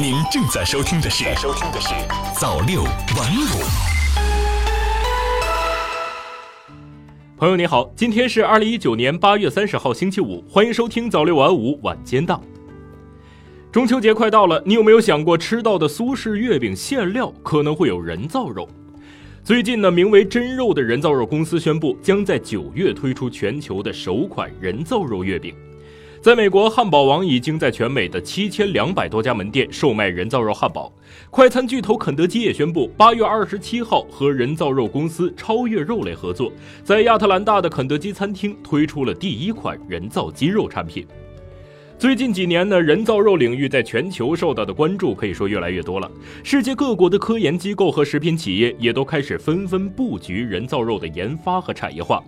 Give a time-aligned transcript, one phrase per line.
[0.00, 1.88] 您正在收听的是《收听的是
[2.34, 3.60] 早六晚五》。
[7.36, 12.42] 朋友你好，今天是二零一九年八月三十号星期五，欢迎收听早六晚五晚间档。
[13.70, 18.66] 中秋节快到了，你有没有想过吃到的苏式月饼馅料可能会有人造肉？
[19.44, 25.54] 最近呢，名为真肉的人造肉公司宣布，将在九月推出全球的首款人造肉月饼。
[26.22, 30.92] 在美国，汉堡王已经在全美的七千两百多家门店售卖人造肉汉堡。
[31.30, 36.52] 快餐巨头肯德基也宣布，八月二十七号和人造肉公司超越肉类合作，
[36.84, 41.06] 在亚特兰大的肯德基餐厅推出了第一款人造鸡肉产品。
[41.98, 46.10] 最近几年呢，人造肉领域在全球受到的关注可以说越来越多了。
[46.44, 52.22] 世界各国的科研机构和食品企业也都开始纷纷布局人造肉的研发和产业化。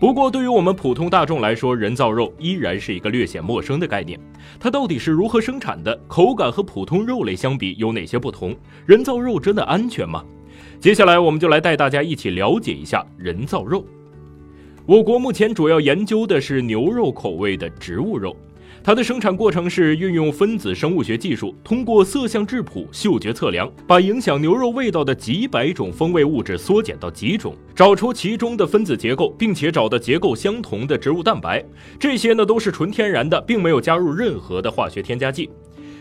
[0.00, 4.18] 不过，对于我们普通大众来说，人造肉依然是一个略显陌生的概念。
[4.60, 5.98] 它到底是如何生产的？
[6.06, 8.54] 口感和普通肉类相比有哪些不同？
[8.86, 10.24] 人造肉真的安全吗？
[10.78, 13.84] 接下来，我们就来带大家一起了解一下人造肉。
[14.86, 18.36] 我国目前主要研究的是牛肉口味的植物肉。
[18.82, 31.62] 它的生产过程是运用分子生物学技术，通过色相质谱、嗅觉测量，把影响牛肉味道的几百种风味物质缩减到几种，找出其中的分子结构，并且找到结构相同的植物蛋白。
[31.98, 35.50] 这些呢都是纯天然的，并没有加入任何的化学添加剂。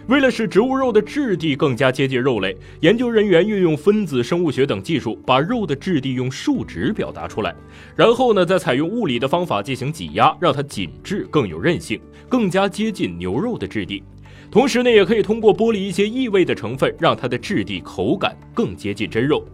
[0.08, 7.54] 为了使植物肉的质地更加接近肉类，研究人员运用分子生物学等技术，把肉的质地用数值表达出来，
[7.94, 14.02] 然后呢，再采用物理的方法进行挤压，让它紧致、更有韧性，更加接近牛肉的质地。
[14.50, 19.46] 同时呢，也可以通过剥离一些异味的成分，让它的质地、口感更接近真肉。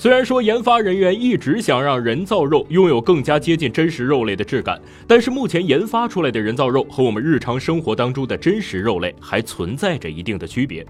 [0.00, 10.86] 虽然说研发人员一直想让人造肉拥有更加接近真实肉类的质感，但是目前研发出来的人造肉和我们日常生活当中的真实肉类还存在着一定的区别。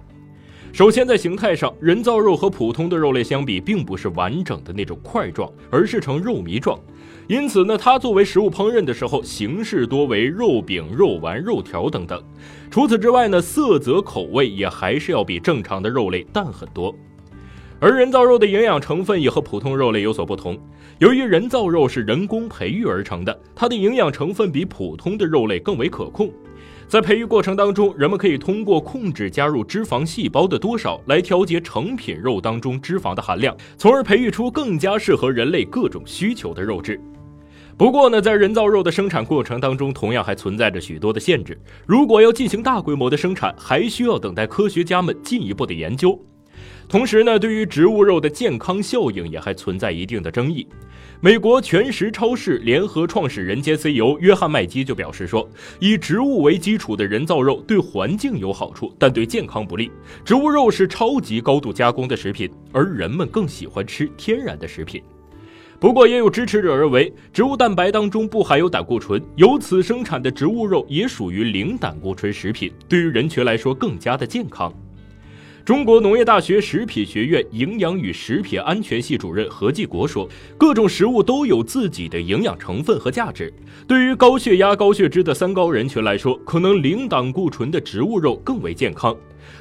[0.73, 6.79] 首先，在形态上，人造肉和普通的肉类相比，并不是完整的那种块状，而是呈肉糜状。
[7.27, 12.23] 因此呢，它作为食物烹饪的时候，形式多为肉饼、肉丸、肉条等等。
[12.71, 16.95] 除此之外呢，色泽、口味也还是要比正常的肉类淡很多。
[17.81, 20.59] 而人造肉的营养成分也和普通肉类有所不同。
[20.99, 26.31] 由于人造肉是人工培育而成的，它的营养成分比普通的肉类更为可控。
[26.87, 37.01] 在培育过程当中，人们可以通过控制加入脂肪细胞的多少来调节成品肉当中脂肪的含量，从而培育出更加适合人类各种需求的肉质。
[37.79, 41.59] 不过呢，在人造肉的生产过程当中，同样还存在着许多的限制。
[41.87, 46.21] 如果要进行大规模的生产，还需要等待科学家们进一步的研究。
[46.91, 50.67] 同时呢，对于植物肉的健康效应也还存在一定的争议。
[51.21, 55.49] 美国全食超市联合创始人兼 CEO 约翰麦基就表示说，
[55.79, 59.89] 以植物为基础的人造肉对环境有好处，但对健康不利。
[60.25, 65.01] 植物肉是超级高度加工的食品，而人们更喜欢吃天然的食品。
[65.79, 74.73] 不过，也有支持者认为，植物蛋白当中不含有胆固醇，由此生产的植物肉也属于零胆固醇食品，对于人群来说更加的健康。
[75.65, 80.27] 中国农业大学食品学院营养与食品安全系主任何继国说
[80.57, 83.53] ：“各种食物都有自己的营养成分和价值。
[83.87, 89.15] 对于高血压、高血脂的三高人群来说，可能零胆固醇的植物肉更为健康。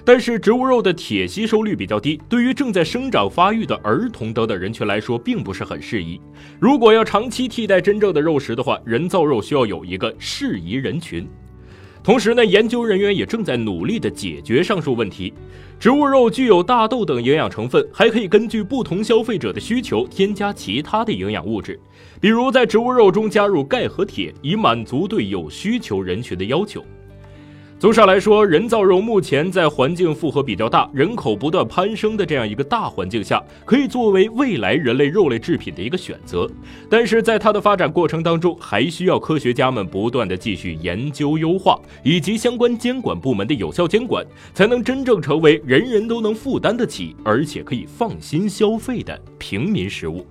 [0.05, 6.19] 但是，植物肉的铁吸收率比较低，对于正在生长发育的儿童等等人群来说，并不是很适宜。
[6.59, 11.27] 如果要长期替代真正的肉食的话，人造肉需要有一个适宜人群。”
[12.01, 15.33] 同时呢，研究人员也正在努力地解决上述问题。
[15.79, 21.79] 植物肉具有大豆等营养成分，还可以根据不同消费者的需求添加其他的营养物质，
[22.19, 26.83] 比如在植物肉中加入钙和铁，以满足对有需求人群的要求。
[27.79, 36.45] 综上来说，人造肉目前在环境负荷比较大、人口不断攀升的这样一个大环境下，可以作为未来人类肉类制品的一个选择。
[36.89, 50.27] 但是在它的发展过程当中，还需要科学家们不断的继续研究优化，以及相关监管部门的有效监管，才能真正成为人人都能负担得起，而且可以放心消费的平民食物。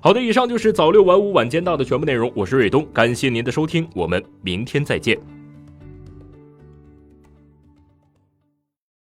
[0.00, 5.16] 好的，以上就是早六晚五晚间到的全部内容，我是瑞东，感谢您的收听，我们明天再见。